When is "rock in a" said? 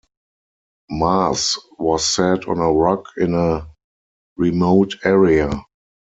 2.73-3.69